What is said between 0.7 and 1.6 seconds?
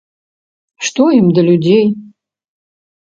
Што ім да